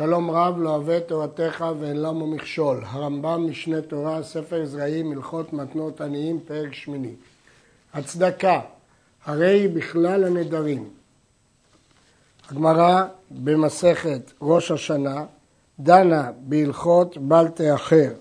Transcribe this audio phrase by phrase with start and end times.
[0.00, 2.80] שלום רב לא אוהב תורתך ואין למה מכשול.
[2.86, 7.14] הרמב"ם משנה תורה, ספר זרעים, הלכות מתנות עניים, פרק שמיני.
[7.94, 8.60] הצדקה,
[9.24, 10.88] הרי היא בכלל הנדרים.
[12.50, 15.24] הגמרא במסכת ראש השנה
[15.80, 18.12] דנה בהלכות בל תאחר.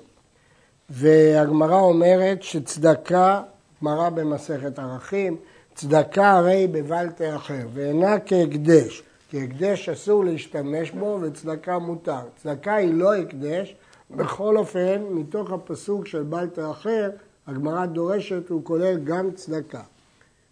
[0.90, 3.42] והגמרא אומרת שצדקה,
[3.82, 5.38] גמרא במסכת ערכים,
[5.76, 9.04] צדקה הרי בבל תאחר ואינה כהקדש.
[9.30, 12.20] כי הקדש אסור להשתמש בו וצדקה מותר.
[12.36, 13.76] צדקה היא לא הקדש,
[14.12, 17.10] בכל אופן, מתוך הפסוק של בל תאחר,
[17.48, 19.82] הגמרא דורשת, הוא כולל גם צדקה.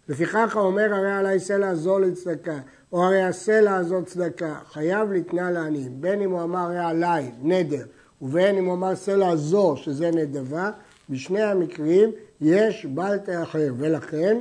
[0.08, 2.58] לפיכך האומר הרי עלי סלע זו לצדקה,
[2.92, 7.84] או הרי הסלע הזאת צדקה, חייב לתנה לעניים, בין אם הוא אמר הרי עלי נדר,
[8.22, 10.70] ובין אם הוא אמר סלע זו, שזה נדבה,
[11.10, 12.10] בשני המקרים
[12.40, 14.38] יש בל תאחר, ולכן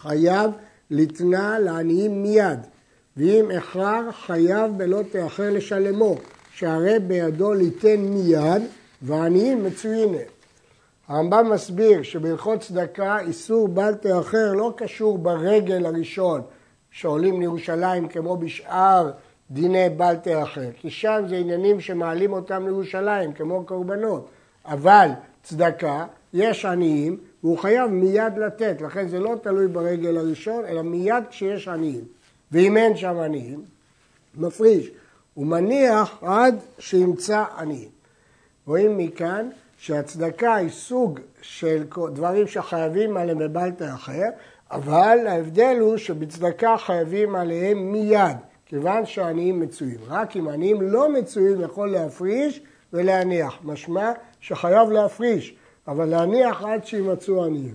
[0.00, 0.50] חייב
[0.90, 2.58] לתנה לעניים מיד.
[3.16, 6.16] ואם איחר חייב בלא תאחר לשלמו,
[6.50, 8.62] שהרי בידו ליתן מיד
[9.02, 10.20] ועניים מצויים הם.
[11.08, 16.40] הרמב"ם מסביר שבהלכות צדקה איסור בל תאחר לא קשור ברגל הראשון
[16.90, 19.10] שעולים לירושלים כמו בשאר
[19.50, 24.28] דיני בל תאחר, כי שם זה עניינים שמעלים אותם לירושלים כמו קורבנות,
[24.64, 25.08] אבל
[25.42, 31.24] צדקה, יש עניים והוא חייב מיד לתת, לכן זה לא תלוי ברגל הראשון אלא מיד
[31.30, 32.04] כשיש עניים.
[32.52, 33.64] ואם אין שם עניים,
[34.34, 34.90] מפריש.
[35.34, 37.88] הוא מניח עד שימצא עניים.
[38.66, 44.28] רואים מכאן שהצדקה היא סוג של דברים שחייבים עליהם בבלטה אחר,
[44.70, 50.00] אבל ההבדל הוא שבצדקה חייבים עליהם מיד, כיוון שהעניים מצויים.
[50.08, 52.60] רק אם עניים לא מצויים יכול להפריש
[52.92, 53.58] ולהניח.
[53.64, 55.54] משמע שחייב להפריש,
[55.88, 57.74] אבל להניח עד שימצאו עניים.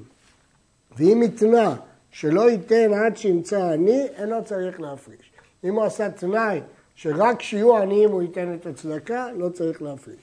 [0.97, 1.75] ואם יתנה
[2.11, 5.31] שלא ייתן עד שימצא עני, אינו צריך להפריש.
[5.63, 6.61] אם הוא עשה תנאי
[6.95, 10.19] שרק כשיהיו עניים הוא ייתן את הצדקה, לא צריך להפריש.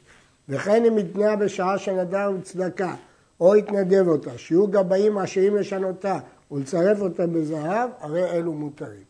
[0.49, 2.95] וכן אם יתנה בשעה שנדר צדקה,
[3.41, 6.19] או יתנדב אותה, שיהיו גבאים עשירים לשנותה
[6.51, 9.09] ולצרף אותה בזהב, הרי אלו מותרים.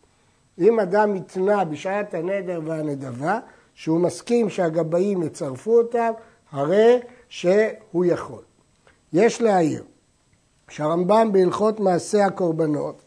[0.58, 3.38] אם אדם יתנה בשעת הנדר והנדבה,
[3.74, 6.12] שהוא מסכים שהגבאים יצרפו אותם,
[6.52, 8.42] הרי שהוא יכול.
[9.12, 9.84] יש להעיר
[10.68, 13.02] שהרמב"ם בהלכות מעשה הקורבנות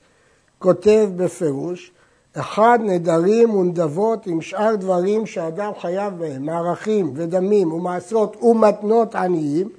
[0.60, 1.92] כותב בפירוש
[2.34, 9.70] אחד נדרים ונדבות עם שאר דברים שאדם חייב בהם, מערכים ודמים ומעשרות ומתנות עניים,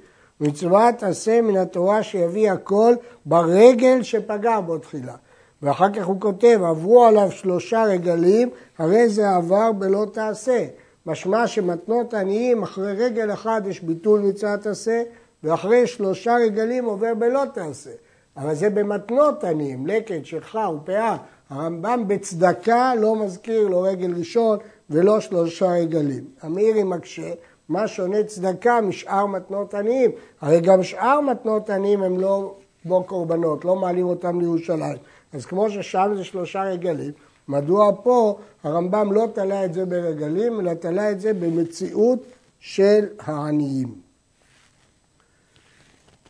[0.41, 2.93] מצוות עשה מן התורה שיביא הכל
[3.25, 5.15] ברגל שפגע בו תחילה.
[5.61, 10.65] ואחר כך הוא כותב, עברו עליו שלושה רגלים, הרי זה עבר בלא תעשה.
[11.05, 15.03] משמע שמתנות עניים, אחרי רגל אחד יש ביטול מצוות עשה,
[15.43, 17.91] ואחרי שלושה רגלים עובר בלא תעשה.
[18.37, 21.17] אבל זה במתנות עניים, לקט, שכחה ופאה.
[21.49, 24.57] הרמב"ם בצדקה לא מזכיר לא רגל ראשון
[24.89, 26.23] ולא שלושה רגלים.
[26.41, 27.33] המאירי מקשה,
[27.69, 30.11] מה שונה צדקה משאר מתנות עניים?
[30.41, 32.55] הרי גם שאר מתנות עניים הם לא
[32.85, 34.97] בו קורבנות, לא מעלים אותם לירושלים.
[35.33, 37.11] אז כמו ששם זה שלושה רגלים,
[37.47, 42.19] מדוע פה הרמב"ם לא תלה את זה ברגלים, אלא תלה את זה במציאות
[42.59, 44.02] של העניים.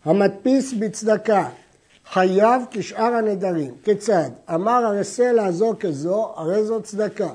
[0.06, 1.50] המדפיס בצדקה
[2.12, 3.74] חייב כשאר הנדרים.
[3.84, 4.30] כיצד?
[4.54, 7.30] אמר הרי סלע זו כזו, הרי זו צדקה.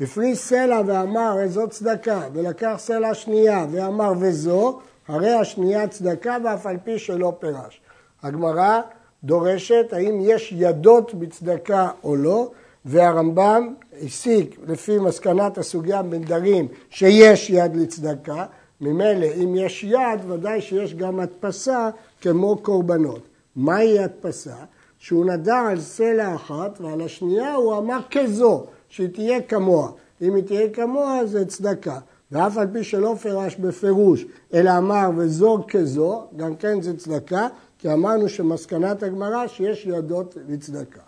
[0.00, 4.78] הפריש סלע ואמר הרי זו צדקה, ולקח סלע שנייה ואמר וזו,
[5.08, 7.80] הרי השנייה צדקה ואף על פי שלא פירש.
[8.22, 8.80] הגמרא
[9.24, 12.50] דורשת האם יש ידות בצדקה או לא,
[12.84, 18.44] והרמב"ם הסיק לפי מסקנת הסוגיה בנדרים שיש יד לצדקה,
[18.80, 23.22] ממילא אם יש יד, ודאי שיש גם הדפסה כמו קורבנות.
[23.56, 24.54] מהי הדפסה?
[24.98, 29.90] שהוא נדר על סלע אחת ועל השנייה הוא אמר כזו, שהיא תהיה כמוה.
[30.22, 31.98] אם היא תהיה כמוה זה צדקה.
[32.32, 34.24] ואף על פי שלא פירש בפירוש,
[34.54, 37.48] אלא אמר וזו כזו, גם כן זה צדקה,
[37.78, 41.00] כי אמרנו שמסקנת הגמרא שיש ידות לצדקה.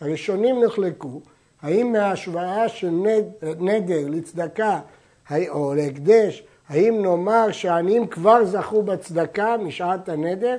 [0.00, 1.20] הראשונים נחלקו,
[1.62, 2.90] האם מההשוואה של
[3.60, 4.80] נדר לצדקה
[5.48, 10.56] או להקדש, האם נאמר שהעניים כבר זכו בצדקה משעת הנדר,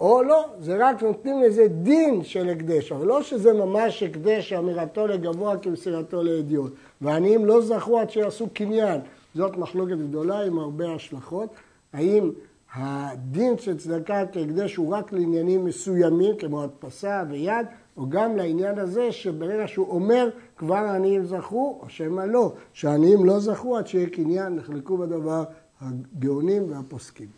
[0.00, 5.06] או לא, זה רק נותנים לזה דין של הקדש, אבל לא שזה ממש הקדש שאמירתו
[5.06, 6.72] לגבוה כמסירתו לאדיוט.
[7.00, 9.00] והעניים לא זכו עד שיעשו קניין.
[9.34, 11.48] זאת מחלוקת גדולה עם הרבה השלכות.
[11.92, 12.30] האם
[12.74, 17.66] הדין של צדקה כהקדש הוא רק לעניינים מסוימים, כמו הדפסה ויד,
[18.00, 23.40] או גם לעניין הזה שברגע שהוא אומר כבר העניים זכו, או שמא לא, שהעניים לא
[23.40, 25.44] זכו עד שיהיה קניין, נחלקו בדבר
[25.80, 27.28] הגאונים והפוסקים.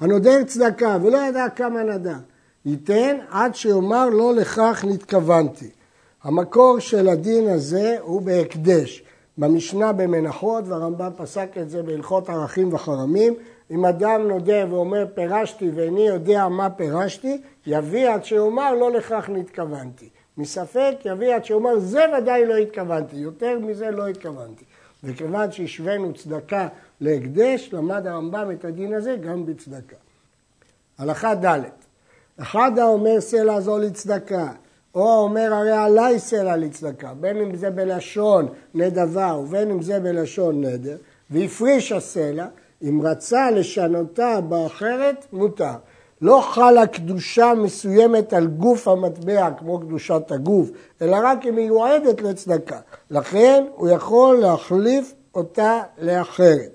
[0.00, 2.16] הנודר צדקה ולא ידע כמה נדע,
[2.64, 5.70] ייתן עד שיאמר לא לכך נתכוונתי.
[6.22, 9.02] המקור של הדין הזה הוא בהקדש,
[9.38, 13.34] במשנה במנחות, והרמב"ם פסק את זה בהלכות ערכים וחרמים.
[13.70, 20.08] אם אדם נודה ואומר פירשתי ואיני יודע מה פירשתי, יביא עד שיאמר לא לכך נתכוונתי.
[20.38, 24.64] מספק יביא עד שיאמר זה ודאי לא התכוונתי, יותר מזה לא התכוונתי.
[25.04, 26.68] וכיוון שהשווינו צדקה
[27.00, 29.96] להקדש, למד הרמב"ם את הדין הזה גם בצדקה.
[30.98, 31.60] הלכה ד'
[32.40, 34.52] אחד האומר סלע זו לצדקה,
[34.98, 40.64] או האומר הרי עליי סלע לצדקה, בין אם זה בלשון נדבה ובין אם זה בלשון
[40.64, 40.96] נדר,
[41.30, 42.46] והפריש הסלע,
[42.82, 45.74] אם רצה לשנותה באחרת, מותר.
[46.22, 50.70] לא חלה קדושה מסוימת על גוף המטבע כמו קדושת הגוף,
[51.02, 52.78] אלא רק היא מיועדת לצדקה.
[53.10, 56.70] לכן הוא יכול להחליף אותה לאחרת.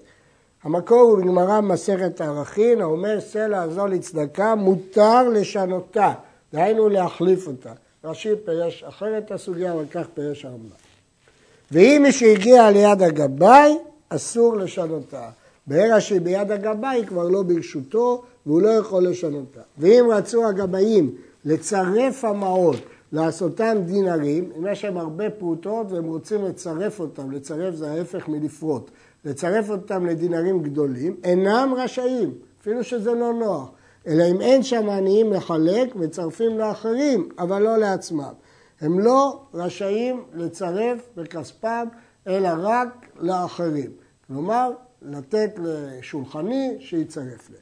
[0.64, 6.14] המקור הוא בגמרא במסכת הערכין, האומר סלע זו לצדקה, מותר לשנותה,
[6.54, 7.72] דהיינו להחליף אותה.
[8.04, 10.70] רש"י פירש אחרת הסוגיה, אבל כך פירש הרמב"ם.
[11.72, 13.78] ואם מי שהגיע ליד הגבאי,
[14.10, 15.30] אסור לשנותה.
[15.68, 19.62] ברגע שהיא ביד הגבאי היא כבר לא ברשותו והוא לא יכול לשנותה.
[19.78, 21.16] ואם רצו הגבאים
[21.46, 22.78] לצרף המעות,
[23.12, 28.92] לעשותם דינרים, אם יש להם הרבה פרוטות והם רוצים לצרף אותם, לצרף זה ההפך מלפרוט,
[29.26, 33.70] לצרף אותם לדינרים גדולים, אינם רשאים, אפילו שזה לא נוח,
[34.08, 38.34] אלא אם אין שם עניים לחלק, מצרפים לאחרים, אבל לא לעצמם.
[38.82, 41.88] הם לא רשאים לצרף בכספם,
[42.28, 43.92] אלא רק לאחרים.
[44.28, 44.72] כלומר,
[45.02, 47.60] לתת לשולחני שיצרף להם.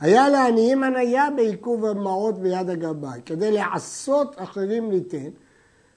[0.00, 5.28] היה לעניים הניה בעיכוב המעות ביד הגבאי, כדי לעשות אחרים ליתן,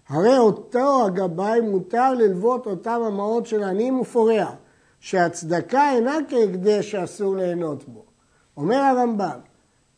[0.09, 4.45] הרי אותו הגבאי מותר ללוות אותם המעות של עניים ופורע,
[4.99, 8.10] שהצדקה אינה כהקדש שאסור ליהנות בו.
[8.57, 9.39] אומר הרמב"ם,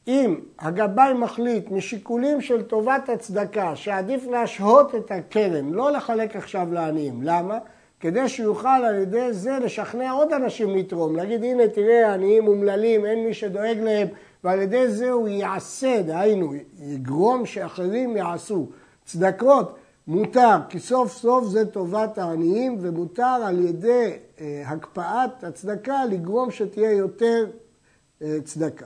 [0.07, 7.19] אם הגבאי מחליט משיקולים של טובת הצדקה שעדיף להשהות את הקרן, לא לחלק עכשיו לעניים,
[7.23, 7.59] למה?
[7.99, 13.25] כדי שיוכל על ידי זה לשכנע עוד אנשים לתרום, להגיד הנה תראה עניים אומללים, אין
[13.25, 14.07] מי שדואג להם,
[14.43, 18.67] ועל ידי זה הוא יעשה, דהיינו, יגרום שאחרים יעשו.
[19.05, 19.75] צדקות
[20.07, 24.11] מותר, כי סוף סוף זה טובת העניים, ומותר על ידי
[24.41, 27.45] אה, הקפאת הצדקה לגרום שתהיה יותר
[28.43, 28.85] צדקה.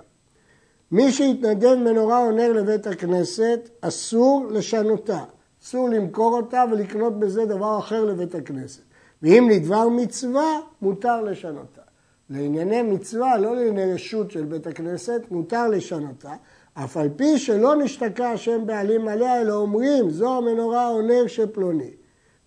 [0.92, 5.24] מי שהתנדב מנורה או נר לבית הכנסת, אסור לשנותה.
[5.64, 8.82] אסור למכור אותה ולקנות בזה דבר אחר לבית הכנסת.
[9.22, 11.82] ואם לדבר מצווה, מותר לשנותה.
[12.30, 16.34] לענייני מצווה, לא לענייני רשות של בית הכנסת, מותר לשנותה,
[16.74, 21.48] אף על פי שלא נשתקע השם בעלים עליה, אלא אומרים, זו המנורה או נר של
[21.52, 21.92] פלוני.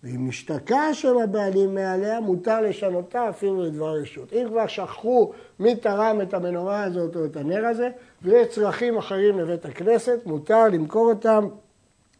[0.03, 4.33] ואם נשתקע השם הבעלים מעליה, מותר לשנותה אפילו לדבר רשות.
[4.33, 7.89] אם כבר שכחו מי תרם את המנורה הזאת או את הנר הזה,
[8.21, 11.47] ויש צרכים אחרים לבית הכנסת, מותר למכור אותם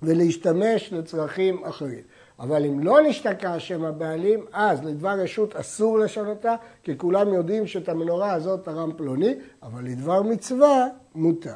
[0.03, 2.01] ולהשתמש לצרכים אחרים.
[2.39, 7.89] אבל אם לא נשתקע שם הבעלים, אז לדבר רשות אסור לשנותה, כי כולם יודעים שאת
[7.89, 11.55] המנורה הזאת תרם פלוני, אבל לדבר מצווה מותר.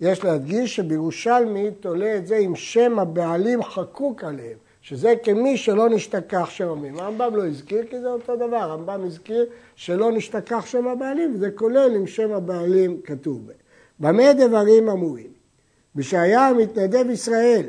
[0.00, 6.50] יש להדגיש שבירושלמי תולה את זה עם שם הבעלים חקוק עליהם, שזה כמי שלא נשתכח
[6.50, 6.98] שם המים.
[6.98, 9.46] הרמב"ם לא הזכיר כי זה אותו דבר, הרמב"ם הזכיר
[9.76, 13.56] שלא נשתכח שם הבעלים, וזה כולל עם שם הבעלים כתוב בהם.
[14.00, 15.32] במה דברים אמורים?
[15.94, 17.66] בשהיה מתנדב ישראל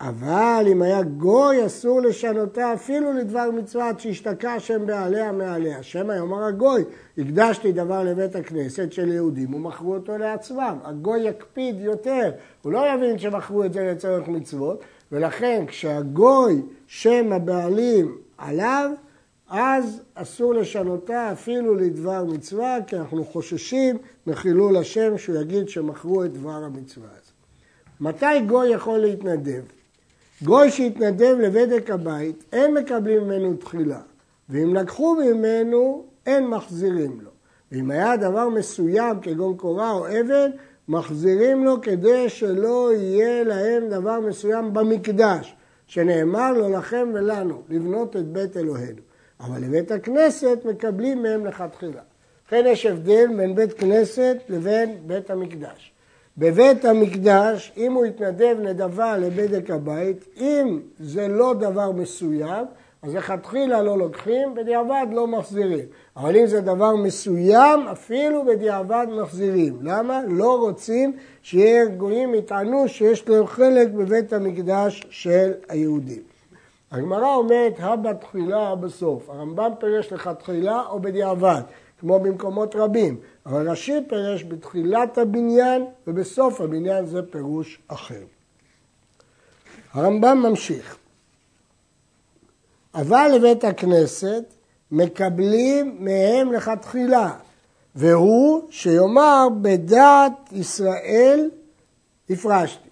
[0.00, 5.82] אבל אם היה גוי אסור לשנותה אפילו לדבר מצווה עד שהשתקע השם בעליה מעליה.
[5.82, 6.84] שמא יאמר הגוי,
[7.18, 10.78] הקדשתי דבר לבית הכנסת של יהודים ומכרו אותו לעצמם.
[10.84, 12.30] הגוי יקפיד יותר,
[12.62, 14.80] הוא לא יבין שמכרו את זה לצורך מצוות,
[15.12, 18.90] ולכן כשהגוי שם הבעלים עליו,
[19.48, 26.32] אז אסור לשנותה אפילו לדבר מצווה, כי אנחנו חוששים מחילול השם שהוא יגיד שמכרו את
[26.32, 27.30] דבר המצווה הזה.
[28.00, 29.62] מתי גוי יכול להתנדב?
[30.42, 34.00] גוי שהתנדב לבדק הבית, אין מקבלים ממנו תחילה,
[34.48, 37.30] ואם לקחו ממנו, אין מחזירים לו.
[37.72, 40.50] ואם היה דבר מסוים, כגון קורה או אבן,
[40.88, 48.26] מחזירים לו כדי שלא יהיה להם דבר מסוים במקדש, שנאמר לו לכם ולנו, לבנות את
[48.26, 49.00] בית אלוהינו.
[49.40, 52.00] אבל לבית הכנסת מקבלים מהם לכתחילה.
[52.46, 55.92] לכן יש הבדל בין בית כנסת לבין בית המקדש.
[56.38, 62.64] בבית המקדש, אם הוא יתנדב נדבה לבדק הבית, אם זה לא דבר מסוים,
[63.02, 65.84] אז לכתחילה לא לוקחים, בדיעבד לא מחזירים.
[66.16, 69.78] אבל אם זה דבר מסוים, אפילו בדיעבד מחזירים.
[69.82, 70.20] למה?
[70.28, 76.22] לא רוצים שיהיה ארגונים יטענו שיש להם חלק בבית המקדש של היהודים.
[76.90, 79.30] הגמרא אומרת, הא בתחילה בסוף.
[79.30, 81.62] הרמב"ם פירש לכתחילה או בדיעבד.
[82.00, 88.22] כמו במקומות רבים, אבל רש"י פירש בתחילת הבניין ובסוף הבניין זה פירוש אחר.
[89.92, 90.96] הרמב"ם ממשיך.
[92.96, 94.44] אבל לבית הכנסת
[94.90, 97.30] מקבלים מהם לכתחילה,
[97.94, 101.50] והוא שיאמר בדעת ישראל
[102.30, 102.88] הפרשתי.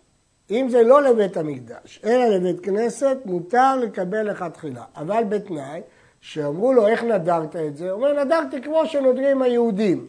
[0.51, 4.85] אם זה לא לבית המקדש, אלא לבית כנסת, מותר לקבל לכתחילה.
[4.97, 5.81] אבל בתנאי
[6.21, 7.91] שאמרו לו, איך נדרת את זה?
[7.91, 10.07] הוא אומר, נדרתי כמו שנודרים היהודים.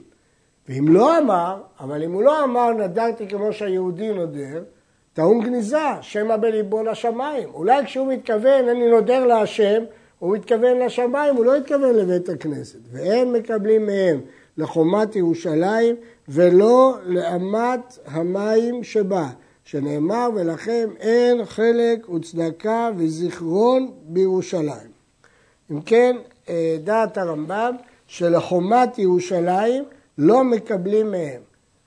[0.70, 4.64] ואם לא אמר, אבל אם הוא לא אמר, נדרתי כמו שהיהודי נודר,
[5.16, 7.50] טעון גניזה, שמא בליבו לשמיים.
[7.54, 9.84] אולי כשהוא מתכוון, אני נודר להשם,
[10.20, 12.80] הוא מתכוון לשמיים, הוא לא התכוון לבית הכנסת.
[12.92, 14.22] והם מקבלים מהם
[14.58, 15.96] לחומת ירושלים
[16.28, 19.30] ולא לאמת המים שבה,
[19.64, 24.92] שנאמר ולכם אין חלק וצדקה וזיכרון בירושלים.
[25.72, 26.16] אם כן,
[26.50, 27.76] אה, דעת הרמב"ם
[28.08, 29.84] שלחומת ירושלים
[30.18, 31.42] לא מקבלים מהם.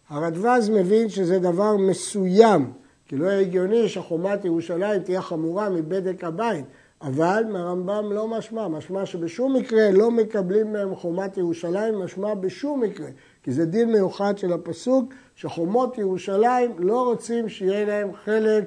[0.09, 2.73] הרדווז מבין שזה דבר מסוים,
[3.09, 6.65] כי לא הגיוני שחומת ירושלים תהיה חמורה מבדק הבית,
[7.03, 13.07] אבל מהרמב"ם לא משמע, משמע שבשום מקרה לא מקבלים מהם חומת ירושלים, משמע בשום מקרה,
[13.43, 18.65] כי זה דין מיוחד של הפסוק, שחומות ירושלים לא רוצים שיהיה להם חלק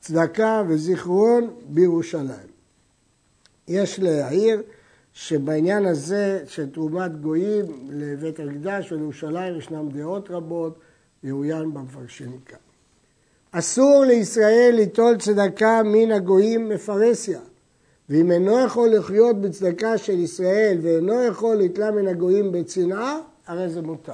[0.00, 2.50] צדקה וזיכרון בירושלים.
[3.68, 4.62] יש להעיר
[5.12, 10.78] שבעניין הזה של תרומת גויים לבית המקדש ולירושלים ישנם דעות רבות,
[11.22, 12.69] יאוין במפרשים כאן.
[13.52, 17.40] אסור לישראל ליטול צדקה מן הגויים מפרסיה,
[18.08, 23.82] ואם אינו יכול לחיות בצדקה של ישראל ואינו יכול לתלה מן הגויים בצנעה, הרי זה
[23.82, 24.12] מותר.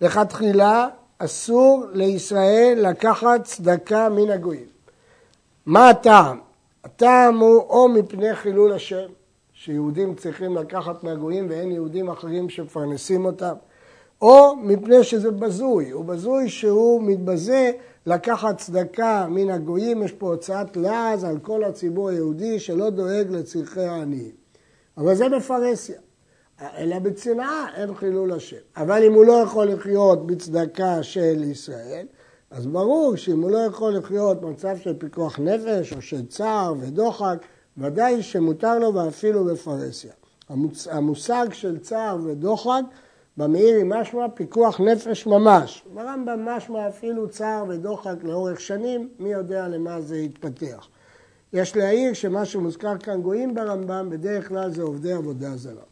[0.00, 4.66] לכתחילה אסור לישראל לקחת צדקה מן הגויים.
[5.66, 6.38] מה הטעם?
[6.84, 9.06] הטעם הוא או מפני חילול השם,
[9.52, 13.54] שיהודים צריכים לקחת מהגויים ואין יהודים אחרים שמפרנסים אותם,
[14.22, 17.70] או מפני שזה בזוי, הוא בזוי שהוא מתבזה
[18.06, 23.80] לקחת צדקה מן הגויים, יש פה הוצאת לעז על כל הציבור היהודי שלא דואג לצרכי
[23.80, 24.32] העניים.
[24.96, 25.98] אבל זה בפרהסיה.
[26.78, 28.56] אלא בצנעה אין חילול השם.
[28.76, 32.06] אבל אם הוא לא יכול לחיות בצדקה של ישראל,
[32.50, 37.38] אז ברור שאם הוא לא יכול לחיות במצב של פיקוח נפש או של צער ודוחק,
[37.78, 40.12] ודאי שמותר לו ואפילו בפרהסיה.
[40.90, 42.82] המושג של צער ודוחק
[43.38, 45.84] במאיר היא משמע פיקוח נפש ממש.
[45.94, 50.88] ברמב"ם משמע אפילו צער ודוחק לאורך שנים, מי יודע למה זה יתפתח.
[51.52, 55.82] יש להעיר שמה שמוזכר כאן גויים ברמב"ם, בדרך כלל זה עובדי עבודה זרה.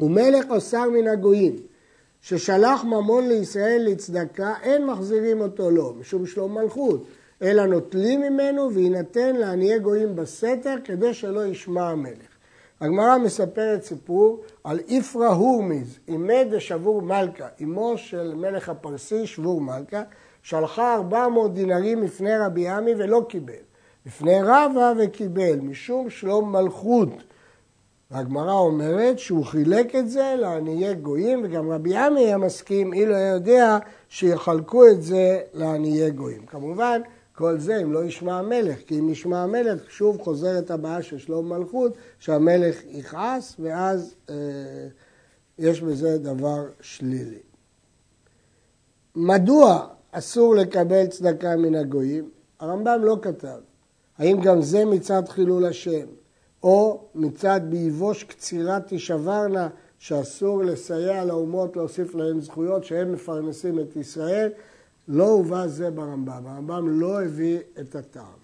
[0.00, 1.56] ומלך או שר מן הגויים,
[2.20, 7.04] ששלח ממון לישראל לצדקה, אין מחזירים אותו לו, משום שלום מלכות,
[7.42, 12.27] אלא נוטלים ממנו ויינתן לעניי גויים בסתר, כדי שלא ישמע המלך.
[12.80, 20.02] הגמרא מספרת סיפור על איפרא הורמיז, אימי דשבור מלכה, אמו של מלך הפרסי שבור מלכה,
[20.42, 23.52] שלחה 400 דינרים לפני רבי עמי ולא קיבל.
[24.06, 27.08] לפני רבא וקיבל, משום שלום מלכות.
[28.10, 33.34] והגמרא אומרת שהוא חילק את זה לעניי גויים, וגם רבי עמי היה מסכים, אילו היה
[33.34, 36.46] יודע שיחלקו את זה לעניי גויים.
[36.46, 37.00] כמובן,
[37.38, 41.48] כל זה אם לא ישמע המלך, כי אם ישמע המלך, שוב חוזרת הבעיה של שלום
[41.48, 44.34] מלכות, שהמלך יכעס, ואז אה,
[45.58, 47.38] יש בזה דבר שלילי.
[49.16, 52.30] מדוע אסור לקבל צדקה מן הגויים?
[52.60, 53.58] הרמב"ם לא כתב.
[54.18, 56.06] האם גם זה מצד חילול השם,
[56.62, 59.68] או מצד ביבוש קצירה תישברנה,
[59.98, 64.50] שאסור לסייע לאומות להוסיף להן זכויות, שהם מפרנסים את ישראל,
[65.08, 68.38] לא הובא זה ברמב"ם, הרמב"ם לא הביא את הטעם.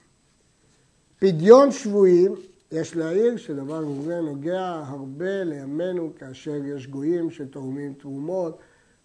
[1.18, 2.34] פדיון שבויים,
[2.72, 8.58] יש להעיר שדבר כזה נוגע הרבה לימינו כאשר יש גויים שתורמים תרומות,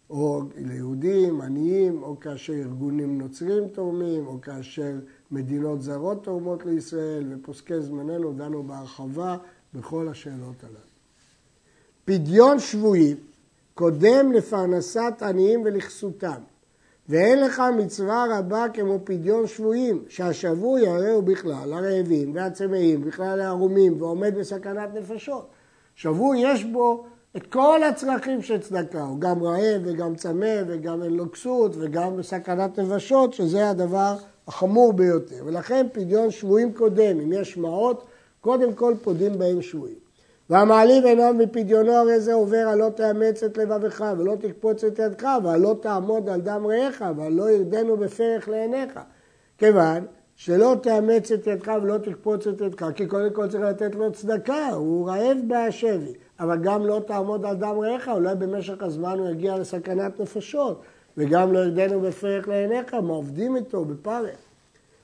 [0.10, 4.92] או ליהודים, עניים, או כאשר ארגונים נוצרים תורמים, או כאשר
[5.32, 9.38] מדינות זרות תורמות לישראל, ופוסקי זמננו דנו בהרחבה
[9.74, 10.80] בכל השאלות הללו.
[12.06, 13.18] פדיון שבויים
[13.74, 16.42] קודם לפרנסת עניים ולכסותם.
[17.10, 24.02] ואין לך מצווה רבה כמו פדיון שבויים, שהשבוי הרי הוא בכלל הרעבים והצמאים, בכלל הערומים,
[24.02, 25.48] ועומד בסכנת נפשות.
[25.96, 27.06] שבוי יש בו
[27.38, 32.18] את כל הצרכים של צדקה, הוא גם רעב וגם צמא וגם אין לו כסות וגם
[32.18, 34.16] בסכנת נפשות, שזה הדבר
[34.48, 35.44] החמור ביותר.
[35.46, 38.04] ולכן פדיון שבויים קודם, אם יש מעות,
[38.42, 40.09] קודם כל פודים בהם שבויים.
[40.50, 45.28] והמעליב עיניו מפדיונו הרי זה עובר על לא תאמץ את לבבך ולא תקפוץ את ידך
[45.44, 49.00] ועל לא תעמוד על דם רעך ועל לא ירדנו בפרך לעיניך.
[49.58, 54.12] כיוון שלא תאמץ את ידך ולא תקפוץ את ידך, כי קודם כל צריך לתת לו
[54.12, 59.30] צדקה, הוא רעב בשבי, אבל גם לא תעמוד על דם רעך, אולי במשך הזמן הוא
[59.30, 60.82] יגיע לסכנת נפשות,
[61.18, 64.49] וגם לא ירדנו בפרך לעיניך, מה עובדים איתו בפרך.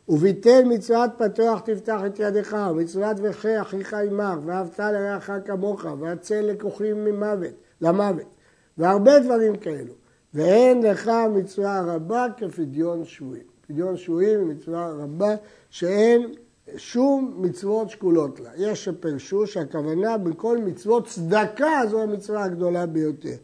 [0.10, 7.06] וביטל מצוות פתוח תפתח את ידך, ומצוות וחי אחיך עמך, ואהבת לרעך כמוך, והצל לקוחים
[7.06, 8.36] ממוות, למוות,
[8.78, 9.94] והרבה דברים כאלו.
[10.34, 13.44] ואין לך מצווה רבה כפדיון שבויים.
[13.68, 15.36] פדיון שבויים היא מצווה רבה
[15.70, 16.34] שאין
[16.78, 18.50] שום מצוות שקולות לה.
[18.58, 23.36] יש שפרשו שהכוונה בכל מצוות צדקה זו המצווה הגדולה ביותר.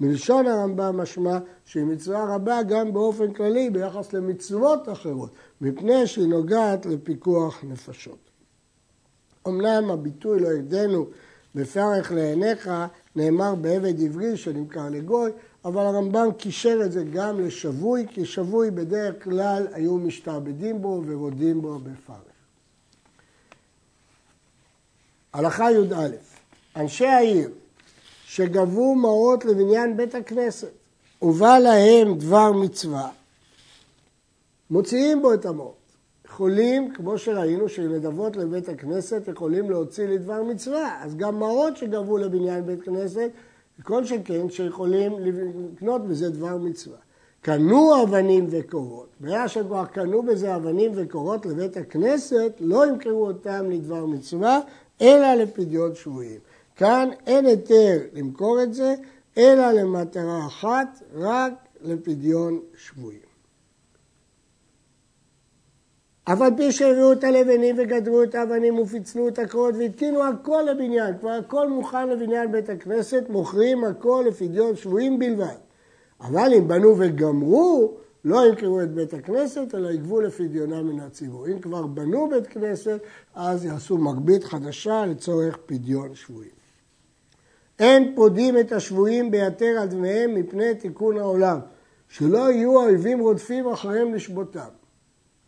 [0.00, 6.86] מלשון הרמב"ם משמע שהיא מצווה רבה גם באופן כללי ביחס למצוות אחרות, מפני שהיא נוגעת
[6.86, 8.18] לפיקוח נפשות.
[9.48, 11.06] אמנם הביטוי לא ידנו
[11.54, 12.70] בפרך לעיניך
[13.16, 15.30] נאמר בעבד עברי שנמכר לגוי,
[15.64, 21.62] אבל הרמב"ם קישר את זה גם לשבוי, כי שבוי בדרך כלל היו משתעבדים בו ורודים
[21.62, 22.16] בו בפרך.
[25.32, 26.08] הלכה י"א,
[26.76, 27.50] אנשי העיר
[28.28, 30.70] שגבו מעות לבניין בית הכנסת
[31.22, 33.08] ובא להם דבר מצווה,
[34.70, 35.74] מוציאים בו את המעות.
[36.26, 42.66] יכולים, כמו שראינו, שנדבות לבית הכנסת יכולים להוציא לדבר מצווה, אז גם מעות שגבו לבניין
[42.66, 43.30] בית כנסת,
[43.82, 46.96] כל שכן שיכולים לקנות בזה דבר מצווה.
[47.42, 49.08] קנו אבנים וקורות.
[49.20, 54.60] ברגע שכבר קנו בזה אבנים וקורות לבית הכנסת, לא ימכרו אותם לדבר מצווה,
[55.00, 56.38] אלא לפדיון שבויים.
[56.78, 58.94] כאן אין היתר למכור את זה,
[59.38, 63.28] אלא למטרה אחת, רק לפדיון שבויים.
[66.24, 71.18] אף על פי שהביאו את הלבנים וגדרו את האבנים ופיצלו את הקורות והתקינו הכל לבניין,
[71.18, 75.56] כבר הכל מוכן לבניין בית הכנסת, מוכרים הכל לפדיון שבויים בלבד.
[76.20, 77.94] אבל אם בנו וגמרו,
[78.24, 81.46] לא ימכרו את בית הכנסת, אלא יגבו לפדיונה מן הציבור.
[81.46, 83.00] אם כבר בנו בית כנסת,
[83.34, 86.57] אז יעשו מגבית חדשה לצורך פדיון שבויים.
[87.78, 91.58] אין פודים את השבויים ביתר על דמיהם מפני תיקון העולם,
[92.08, 94.68] שלא יהיו האויבים רודפים אחריהם לשבותם.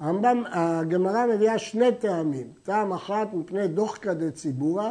[0.01, 4.91] הרמב"ם, הגמרא מביאה שני טעמים, טעם אחת מפני דוחקא דציבורא,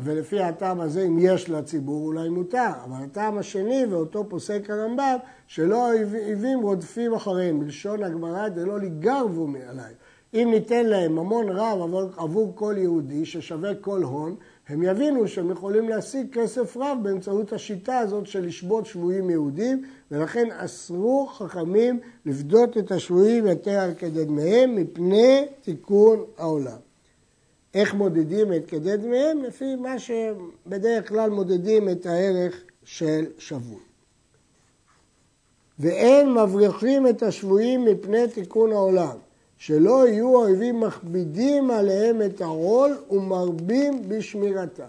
[0.00, 2.70] ולפי הטעם הזה, אם יש לציבור, אולי מותר.
[2.84, 7.60] אבל הטעם השני, ואותו פוסק הרמב"ם, שלא האויבים רודפים אחריהם.
[7.60, 9.92] בלשון הגמרא, דלא לגרבו מעליי.
[10.34, 14.36] אם ניתן להם ממון רב עבור, כל יהודי, ששווה כל הון,
[14.70, 20.48] הם יבינו שהם יכולים להשיג כסף רב באמצעות השיטה הזאת של לשבות שבויים יהודים, ולכן
[20.52, 26.76] אסרו חכמים לפדות את השבויים יותר על כדי דמיהם מפני תיקון העולם.
[27.74, 29.42] איך מודדים את כדי דמיהם?
[29.42, 33.80] לפי מה שבדרך כלל מודדים את הערך של שבוי.
[35.78, 39.16] ואין מבריחים את השבויים מפני תיקון העולם.
[39.60, 44.84] שלא יהיו האויבים מכבידים עליהם את העול ומרבים בשמירתם.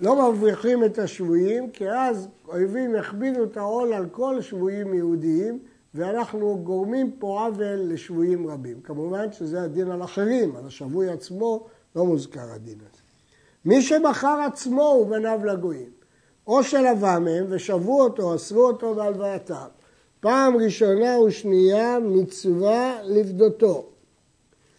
[0.00, 5.58] לא מבריחים את השבויים, כי אז האויבים יכבידו את העול על כל שבויים יהודיים,
[5.94, 8.80] ואנחנו גורמים פה עוול לשבויים רבים.
[8.80, 13.02] כמובן שזה הדין על אחרים, על השבוי עצמו לא מוזכר הדין הזה.
[13.64, 15.90] מי שמכר עצמו ובניו לגויים,
[16.46, 19.66] או שלווה מהם ושבו אותו, אסרו אותו בהלוואתם,
[20.20, 23.86] פעם ראשונה ושנייה מצווה לפדותו.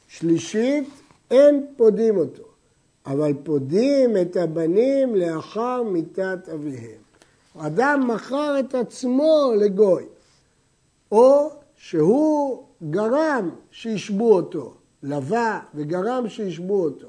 [0.07, 0.89] שלישית,
[1.31, 2.43] אין פודים אותו,
[3.05, 7.01] אבל פודים את הבנים לאחר מיתת אביהם.
[7.57, 10.03] אדם מכר את עצמו לגוי,
[11.11, 14.73] או שהוא גרם שישבו אותו,
[15.03, 17.07] לווה וגרם שישבו אותו.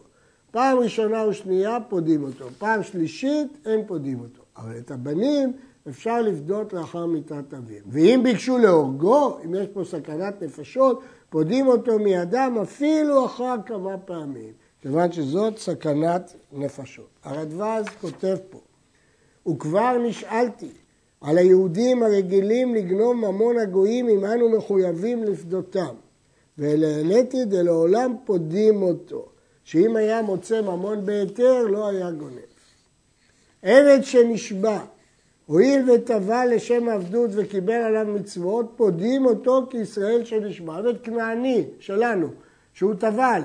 [0.51, 4.43] פעם ראשונה ושנייה פודים אותו, פעם שלישית אין פודים אותו.
[4.57, 5.53] אבל את הבנים
[5.89, 7.83] אפשר לפדות לאחר מיתת אביהם.
[7.87, 14.53] ואם ביקשו להורגו, אם יש פה סכנת נפשות, פודים אותו מידם אפילו אחר כמה פעמים,
[14.83, 17.09] כיוון שזאת סכנת נפשות.
[17.25, 18.59] הרדב"ז כותב פה,
[19.49, 20.71] וכבר נשאלתי
[21.21, 25.95] על היהודים הרגילים לגנוב ממון הגויים אם אנו מחויבים לפדותם,
[26.59, 29.27] ועניתי דלעולם פודים אותו,
[29.65, 32.39] שאם היה מוצא ממון בהיתר לא היה גונב.
[33.63, 34.81] עבד שנשבה
[35.49, 40.79] הואיל וטבל לשם עבדות וקיבל עליו מצוות, פודים אותו כישראל שנשבה.
[40.79, 42.29] עבד כנעני שלנו,
[42.73, 43.43] שהוא טבל,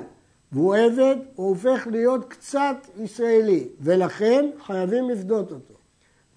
[0.51, 5.73] והוא עבד, הוא הופך להיות קצת ישראלי, ולכן חייבים לפדות אותו.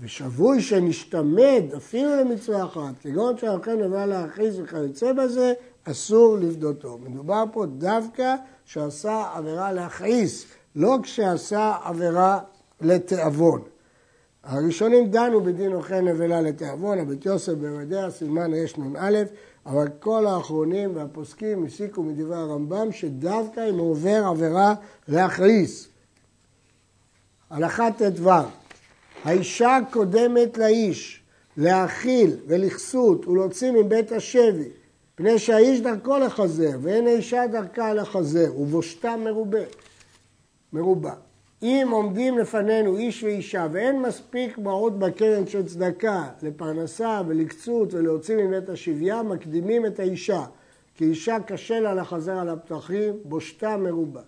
[0.01, 5.53] ושבוי שנשתמד אפילו למצווה אחת, כגון שאכל נבלה להכעיס וכיוצא בזה,
[5.85, 6.99] אסור לפדותו.
[6.99, 12.39] מדובר פה דווקא שעשה עבירה להכעיס, לא כשעשה עבירה
[12.81, 13.76] לתיאבון.
[14.47, 19.23] הראשונים דנו בדין אוכל נבלה לתיאבון, הבית יוסף במדע סימן נ"א,
[19.67, 24.75] אבל כל האחרונים והפוסקים הסיקו מדברי הרמב"ם שדווקא אם הוא עובר עבירה
[25.09, 25.89] להכריס.
[27.51, 28.31] הלכה ט"ו
[29.25, 31.23] האישה קודמת לאיש
[31.57, 34.69] להאכיל ולכסות ולהוציא מבית השבי
[35.15, 39.63] פני שהאיש דרכו לחזר, ואין האישה דרכה לחזר, ובושתה מרובה.
[40.73, 41.15] מרובה.
[41.63, 48.69] אם עומדים לפנינו איש ואישה ואין מספיק מעות בקרן של צדקה לפרנסה ולקצות ולהוציא מבית
[48.69, 50.45] השביה, מקדימים את האישה.
[50.95, 54.21] כי אישה קשה לה לחזר על הפתחים, בושתה מרובה.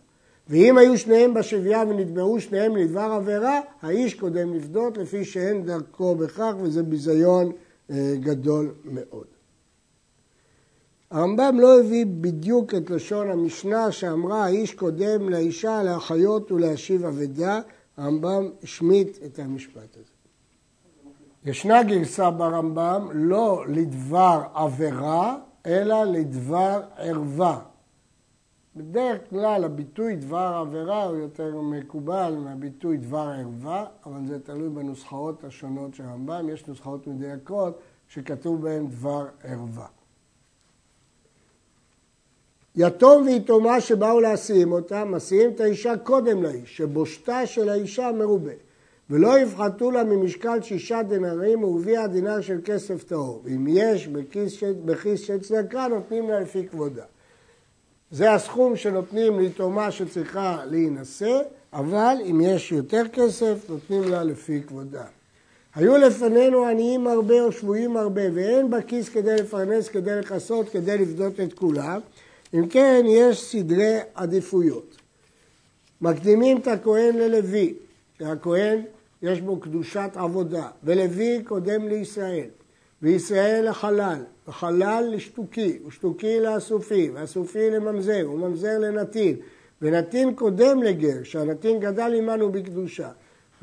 [0.49, 6.55] ואם היו שניהם בשביה ונתבעו שניהם לדבר עבירה, האיש קודם לפדות לפי שאין דרכו בכך,
[6.63, 7.53] וזה ביזיון
[7.91, 9.38] אה, גדול מאוד.
[11.11, 17.61] הרמב"ם לא הביא בדיוק את לשון המשנה שאמרה האיש קודם לאישה להחיות ולהשיב אבדה,
[17.97, 20.13] הרמב"ם השמיט את המשפט הזה.
[21.45, 27.61] ישנה גרסה ברמב"ם לא לדבר עבירה, אלא לדבר ערווה.
[28.77, 35.45] בדרך כלל הביטוי דבר עבירה הוא יותר מקובל מהביטוי דבר ערווה, אבל זה תלוי בנוסחאות
[35.45, 36.49] השונות של הרמב"ם.
[36.49, 39.98] יש נוסחאות מדויקות שכתוב בהן דבר ערווה.
[42.81, 48.53] יתום ויתומה שבאו להשים אותה, מסיעים את האישה קודם לאיש, שבושתה של האישה מרובה.
[49.11, 53.43] ולא יפחתו לה ממשקל שישה דינרים ורביע דינר של כסף טהור.
[53.45, 57.03] ואם יש בכיס של, בכיס של צדקה, נותנים לה לפי כבודה.
[58.11, 61.41] זה הסכום שנותנים ליתומה שצריכה להינשא,
[61.73, 65.05] אבל אם יש יותר כסף, נותנים לה לפי כבודה.
[65.75, 71.41] היו לפנינו עניים הרבה או שבויים הרבה, ואין בכיס כדי לפרנס, כדי לכסות, כדי לפדות
[71.41, 72.01] את כולם.
[72.55, 74.97] אם כן, יש סדרי עדיפויות.
[76.01, 77.75] מקדימים את הכהן ללוי,
[78.19, 78.83] שהכהן
[79.23, 82.47] יש בו קדושת עבודה, ולוי קודם לישראל,
[83.03, 89.37] וישראל לחלל, וחלל לשתוקי, ושתוקי לאסופי, ואסופי לממזר, וממזר לנתין,
[89.83, 93.11] ונתין קודם לגר, שהנתין גדל עמנו בקדושה,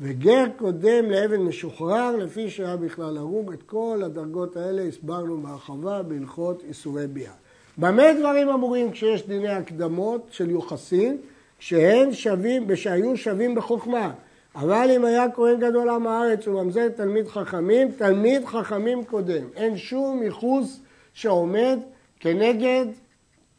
[0.00, 3.52] וגר קודם לאבן משוחרר, לפי שהיה בכלל הרוג.
[3.52, 7.32] את כל הדרגות האלה הסברנו בהרחבה בהלכות איסורי ביאה.
[7.78, 11.16] במה דברים אמורים כשיש דיני הקדמות של יוחסין?
[11.58, 14.12] כשהם שווים, שהיו שווים בחוכמה.
[14.54, 19.44] אבל אם היה כהן גדול עם הארץ וממזר תלמיד חכמים, תלמיד חכמים קודם.
[19.56, 20.80] אין שום ייחוס
[21.12, 21.78] שעומד
[22.20, 22.86] כנגד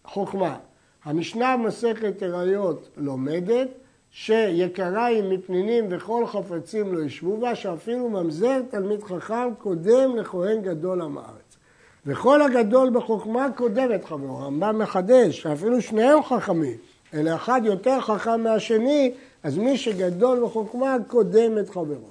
[0.06, 0.58] חוכמה.
[1.04, 3.68] המשנה במסכת הראיות לומדת
[4.12, 11.18] שיקריים מפנינים וכל חפצים לא ישבו בה, שאפילו ממזר תלמיד חכם קודם לכהן גדול עם
[11.18, 11.47] הארץ.
[12.08, 14.38] וכל הגדול בחוכמה קודם את חברו.
[14.38, 16.78] הרמב"ם מחדש שאפילו שניהם חכמים,
[17.14, 19.12] אלא אחד יותר חכם מהשני,
[19.44, 22.10] אז מי שגדול בחוכמה קודם את חברו.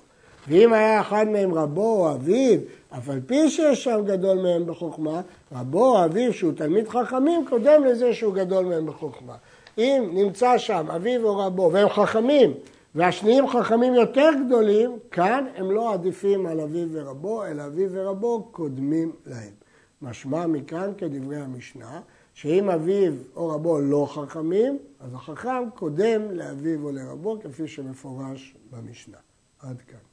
[0.49, 2.59] ואם היה אחד מהם רבו או אביו,
[2.99, 5.21] אף על פי שיש שם גדול מהם בחוכמה,
[5.53, 9.35] רבו או אביו שהוא תלמיד חכמים קודם לזה שהוא גדול מהם בחוכמה.
[9.79, 12.53] אם נמצא שם אביו או רבו והם חכמים,
[12.95, 19.13] והשניים חכמים יותר גדולים, כאן הם לא עדיפים על אביו ורבו, אלא אביו ורבו קודמים
[19.27, 19.66] להם.
[20.03, 22.01] משמע מכאן כדברי המשנה,
[22.35, 29.19] שאם אביו או רבו לא חכמים, אז החכם קודם לאביו או לרבו, כפי שמפורש במשנה.
[29.59, 30.06] עד כאן.